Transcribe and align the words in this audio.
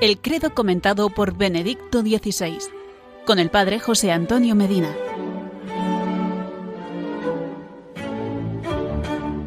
El 0.00 0.18
credo 0.18 0.54
comentado 0.54 1.10
por 1.10 1.36
Benedicto 1.36 2.00
XVI, 2.00 2.56
con 3.26 3.38
el 3.38 3.50
padre 3.50 3.78
José 3.80 4.12
Antonio 4.12 4.54
Medina. 4.54 4.96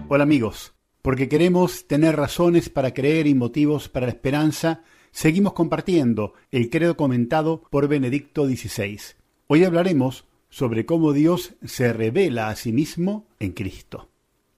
Hola 0.10 0.22
amigos, 0.22 0.76
porque 1.02 1.28
queremos 1.28 1.88
tener 1.88 2.16
razones 2.16 2.70
para 2.70 2.94
creer 2.94 3.26
y 3.26 3.34
motivos 3.34 3.90
para 3.90 4.06
la 4.06 4.12
esperanza, 4.12 4.84
seguimos 5.10 5.54
compartiendo 5.54 6.34
el 6.52 6.70
credo 6.70 6.96
comentado 6.96 7.64
por 7.72 7.88
Benedicto 7.88 8.46
XVI. 8.46 9.00
Hoy 9.48 9.64
hablaremos 9.64 10.26
sobre 10.52 10.86
cómo 10.86 11.14
Dios 11.14 11.56
se 11.66 11.94
revela 11.94 12.50
a 12.50 12.56
sí 12.56 12.72
mismo 12.72 13.26
en 13.40 13.54
Cristo. 13.54 14.10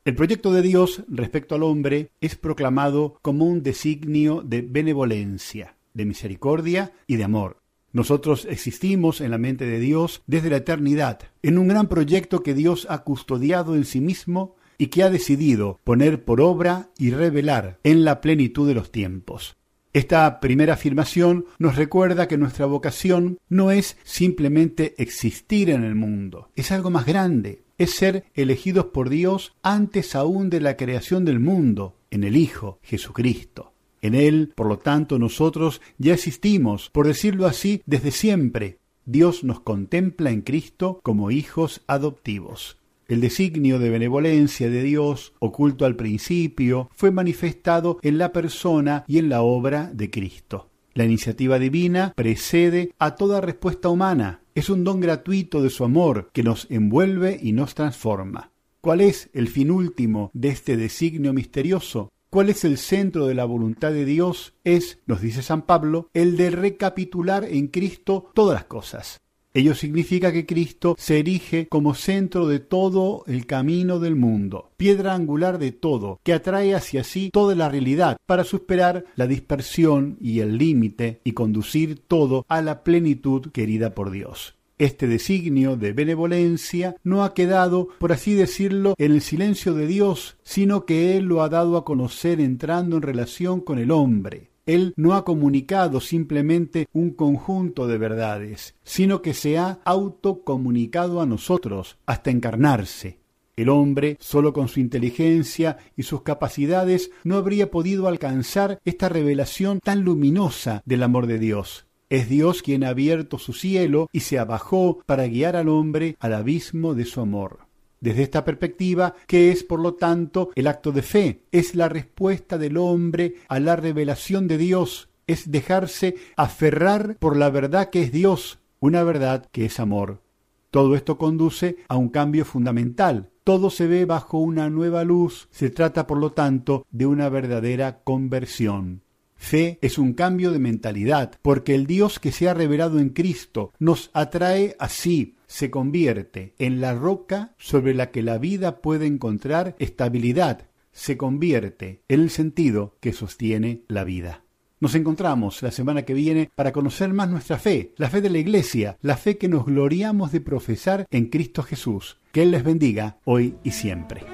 El 0.03 0.13
proyecto 0.13 0.51
de 0.51 0.61
Dios 0.61 1.03
respecto 1.07 1.55
al 1.55 1.63
hombre 1.63 2.11
es 2.19 2.35
proclamado 2.35 3.17
como 3.21 3.45
un 3.45 3.63
designio 3.63 4.43
de 4.45 4.61
benevolencia, 4.61 5.77
de 5.95 6.05
misericordia 6.05 6.91
y 7.07 7.15
de 7.15 7.23
amor. 7.23 7.63
Nosotros 7.91 8.45
existimos 8.47 9.21
en 9.21 9.31
la 9.31 9.37
mente 9.37 9.65
de 9.65 9.79
Dios 9.79 10.21
desde 10.27 10.49
la 10.49 10.57
eternidad, 10.57 11.19
en 11.41 11.57
un 11.57 11.69
gran 11.69 11.87
proyecto 11.87 12.43
que 12.43 12.53
Dios 12.53 12.85
ha 12.89 12.99
custodiado 12.99 13.75
en 13.75 13.85
sí 13.85 14.01
mismo 14.01 14.57
y 14.77 14.87
que 14.87 15.01
ha 15.01 15.09
decidido 15.09 15.79
poner 15.83 16.25
por 16.25 16.41
obra 16.41 16.89
y 16.97 17.11
revelar 17.11 17.79
en 17.83 18.03
la 18.03 18.19
plenitud 18.21 18.67
de 18.67 18.73
los 18.73 18.91
tiempos. 18.91 19.55
Esta 19.93 20.41
primera 20.41 20.73
afirmación 20.73 21.45
nos 21.57 21.77
recuerda 21.77 22.27
que 22.27 22.37
nuestra 22.37 22.65
vocación 22.65 23.37
no 23.47 23.71
es 23.71 23.97
simplemente 24.03 24.93
existir 25.01 25.69
en 25.69 25.85
el 25.85 25.95
mundo, 25.95 26.49
es 26.57 26.73
algo 26.73 26.89
más 26.89 27.05
grande, 27.05 27.63
es 27.77 27.91
ser 27.91 28.25
elegidos 28.33 28.87
por 28.87 29.07
Dios 29.07 29.55
antes 29.63 30.15
aún 30.15 30.49
de 30.49 30.59
la 30.59 30.75
creación 30.75 31.23
del 31.23 31.39
mundo, 31.39 31.97
en 32.11 32.25
el 32.25 32.35
Hijo, 32.35 32.79
Jesucristo. 32.83 33.74
En 34.05 34.13
Él, 34.13 34.53
por 34.53 34.67
lo 34.67 34.77
tanto, 34.77 35.17
nosotros 35.17 35.81
ya 35.97 36.13
existimos, 36.13 36.91
por 36.91 37.07
decirlo 37.07 37.47
así, 37.47 37.81
desde 37.87 38.11
siempre. 38.11 38.77
Dios 39.03 39.43
nos 39.43 39.61
contempla 39.61 40.29
en 40.29 40.41
Cristo 40.41 40.99
como 41.01 41.31
hijos 41.31 41.81
adoptivos. 41.87 42.77
El 43.07 43.19
designio 43.19 43.79
de 43.79 43.89
benevolencia 43.89 44.69
de 44.69 44.83
Dios, 44.83 45.33
oculto 45.39 45.85
al 45.87 45.95
principio, 45.95 46.87
fue 46.93 47.09
manifestado 47.09 47.97
en 48.03 48.19
la 48.19 48.31
persona 48.31 49.05
y 49.07 49.17
en 49.17 49.27
la 49.27 49.41
obra 49.41 49.89
de 49.91 50.11
Cristo. 50.11 50.69
La 50.93 51.03
iniciativa 51.03 51.57
divina 51.57 52.13
precede 52.15 52.93
a 52.99 53.15
toda 53.15 53.41
respuesta 53.41 53.89
humana. 53.89 54.41
Es 54.53 54.69
un 54.69 54.83
don 54.83 54.99
gratuito 54.99 55.63
de 55.63 55.71
su 55.71 55.83
amor 55.83 56.29
que 56.31 56.43
nos 56.43 56.67
envuelve 56.69 57.39
y 57.41 57.53
nos 57.53 57.73
transforma. 57.73 58.51
¿Cuál 58.81 59.01
es 59.01 59.31
el 59.33 59.47
fin 59.47 59.71
último 59.71 60.29
de 60.35 60.49
este 60.49 60.77
designio 60.77 61.33
misterioso? 61.33 62.11
¿Cuál 62.35 62.49
es 62.49 62.65
el 62.65 62.77
centro 62.77 63.27
de 63.27 63.33
la 63.33 63.45
voluntad 63.45 63.93
de 63.93 64.03
Dios? 64.03 64.55
Es, 64.65 64.99
nos 65.05 65.21
dice 65.21 65.41
San 65.41 65.61
Pablo, 65.61 66.09
el 66.13 66.35
de 66.35 66.49
recapitular 66.49 67.45
en 67.45 67.67
Cristo 67.69 68.29
todas 68.35 68.55
las 68.55 68.65
cosas. 68.65 69.21
Ello 69.53 69.73
significa 69.73 70.33
que 70.33 70.45
Cristo 70.45 70.97
se 70.99 71.19
erige 71.19 71.69
como 71.69 71.95
centro 71.95 72.45
de 72.49 72.59
todo 72.59 73.23
el 73.27 73.45
camino 73.45 73.99
del 73.99 74.17
mundo, 74.17 74.71
piedra 74.75 75.13
angular 75.13 75.59
de 75.59 75.71
todo, 75.71 76.19
que 76.23 76.33
atrae 76.33 76.75
hacia 76.75 77.05
sí 77.05 77.29
toda 77.31 77.55
la 77.55 77.69
realidad 77.69 78.17
para 78.25 78.43
superar 78.43 79.05
la 79.15 79.27
dispersión 79.27 80.17
y 80.19 80.41
el 80.41 80.57
límite 80.57 81.21
y 81.23 81.31
conducir 81.31 82.05
todo 82.05 82.45
a 82.49 82.61
la 82.61 82.83
plenitud 82.83 83.49
querida 83.53 83.95
por 83.95 84.11
Dios. 84.11 84.55
Este 84.77 85.07
designio 85.07 85.77
de 85.77 85.93
benevolencia 85.93 86.95
no 87.03 87.23
ha 87.23 87.33
quedado, 87.33 87.87
por 87.99 88.11
así 88.11 88.33
decirlo, 88.33 88.95
en 88.97 89.13
el 89.13 89.21
silencio 89.21 89.73
de 89.73 89.87
Dios, 89.87 90.37
sino 90.43 90.85
que 90.85 91.15
Él 91.15 91.25
lo 91.25 91.41
ha 91.41 91.49
dado 91.49 91.77
a 91.77 91.85
conocer 91.85 92.41
entrando 92.41 92.97
en 92.97 93.01
relación 93.01 93.61
con 93.61 93.79
el 93.79 93.91
hombre, 93.91 94.51
él 94.65 94.93
no 94.97 95.13
ha 95.13 95.23
comunicado 95.23 96.01
simplemente 96.01 96.87
un 96.91 97.11
conjunto 97.11 97.87
de 97.87 97.99
verdades, 97.99 98.75
sino 98.83 99.21
que 99.21 99.33
se 99.33 99.59
ha 99.59 99.79
autocomunicado 99.85 101.21
a 101.21 101.27
nosotros 101.27 101.97
hasta 102.07 102.31
encarnarse. 102.31 103.19
El 103.55 103.69
hombre, 103.69 104.17
solo 104.19 104.53
con 104.53 104.67
su 104.67 104.79
inteligencia 104.79 105.77
y 105.95 106.03
sus 106.03 106.23
capacidades, 106.23 107.11
no 107.23 107.37
habría 107.37 107.71
podido 107.71 108.07
alcanzar 108.07 108.79
esta 108.83 109.07
revelación 109.07 109.79
tan 109.79 110.01
luminosa 110.01 110.81
del 110.85 111.03
amor 111.03 111.27
de 111.27 111.39
Dios. 111.39 111.85
Es 112.09 112.29
Dios 112.29 112.61
quien 112.61 112.83
ha 112.83 112.89
abierto 112.89 113.39
su 113.39 113.53
cielo 113.53 114.07
y 114.11 114.19
se 114.19 114.37
abajó 114.37 114.99
para 115.05 115.27
guiar 115.27 115.55
al 115.55 115.69
hombre 115.69 116.15
al 116.19 116.33
abismo 116.33 116.93
de 116.93 117.05
su 117.05 117.21
amor. 117.21 117.65
Desde 117.99 118.23
esta 118.23 118.45
perspectiva, 118.45 119.15
¿qué 119.25 119.51
es, 119.51 119.63
por 119.63 119.79
lo 119.79 119.95
tanto, 119.95 120.51
el 120.55 120.67
acto 120.67 120.91
de 120.91 121.01
fe? 121.01 121.41
Es 121.51 121.73
la 121.73 121.89
respuesta 121.89 122.57
del 122.59 122.77
hombre 122.77 123.35
a 123.47 123.59
la 123.59 123.75
revelación 123.75 124.47
de 124.47 124.59
Dios, 124.59 125.09
es 125.25 125.51
dejarse 125.51 126.15
aferrar 126.35 127.17
por 127.17 127.35
la 127.35 127.49
verdad 127.49 127.89
que 127.89 128.03
es 128.03 128.11
Dios, 128.11 128.59
una 128.79 129.03
verdad 129.03 129.47
que 129.51 129.65
es 129.65 129.79
amor. 129.79 130.21
Todo 130.69 130.95
esto 130.95 131.17
conduce 131.17 131.77
a 131.87 131.95
un 131.95 132.09
cambio 132.09 132.45
fundamental. 132.45 133.31
Todo 133.43 133.69
se 133.69 133.87
ve 133.87 134.05
bajo 134.05 134.39
una 134.39 134.69
nueva 134.69 135.03
luz. 135.03 135.47
Se 135.49 135.69
trata, 135.69 136.05
por 136.05 136.17
lo 136.17 136.33
tanto, 136.33 136.85
de 136.91 137.05
una 137.05 137.29
verdadera 137.29 138.03
conversión. 138.03 139.04
Fe 139.45 139.77
es 139.83 139.99
un 139.99 140.13
cambio 140.13 140.51
de 140.51 140.57
mentalidad, 140.57 141.33
porque 141.43 141.75
el 141.75 141.85
Dios 141.85 142.19
que 142.19 142.31
se 142.31 142.49
ha 142.49 142.55
revelado 142.55 142.97
en 142.97 143.09
Cristo 143.09 143.71
nos 143.77 144.09
atrae 144.13 144.75
así, 144.79 145.35
se 145.45 145.69
convierte 145.69 146.55
en 146.57 146.81
la 146.81 146.95
roca 146.95 147.53
sobre 147.59 147.93
la 147.93 148.09
que 148.09 148.23
la 148.23 148.39
vida 148.39 148.81
puede 148.81 149.05
encontrar 149.05 149.75
estabilidad, 149.77 150.67
se 150.91 151.15
convierte 151.15 152.01
en 152.07 152.21
el 152.21 152.31
sentido 152.31 152.97
que 152.99 153.13
sostiene 153.13 153.83
la 153.87 154.03
vida. 154.03 154.41
Nos 154.79 154.95
encontramos 154.95 155.61
la 155.61 155.69
semana 155.69 156.01
que 156.01 156.15
viene 156.15 156.49
para 156.55 156.71
conocer 156.71 157.13
más 157.13 157.29
nuestra 157.29 157.59
fe, 157.59 157.93
la 157.97 158.09
fe 158.09 158.21
de 158.21 158.31
la 158.31 158.39
Iglesia, 158.39 158.97
la 159.01 159.15
fe 159.15 159.37
que 159.37 159.47
nos 159.47 159.67
gloriamos 159.67 160.31
de 160.31 160.41
profesar 160.41 161.05
en 161.11 161.27
Cristo 161.27 161.61
Jesús. 161.61 162.17
Que 162.31 162.41
Él 162.41 162.49
les 162.49 162.63
bendiga 162.63 163.19
hoy 163.25 163.55
y 163.63 163.71
siempre. 163.71 164.25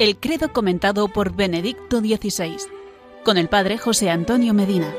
El 0.00 0.16
credo 0.16 0.50
comentado 0.50 1.08
por 1.08 1.34
Benedicto 1.36 2.00
XVI, 2.00 2.56
con 3.22 3.36
el 3.36 3.50
Padre 3.50 3.76
José 3.76 4.08
Antonio 4.08 4.54
Medina. 4.54 4.90